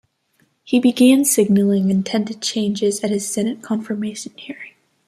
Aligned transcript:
He 0.63 0.79
began 0.79 1.25
signaling 1.25 1.91
intended 1.91 2.41
changes 2.41 3.03
at 3.03 3.11
his 3.11 3.31
Senate 3.31 3.61
confirmation 3.61 4.33
hearing. 4.35 4.73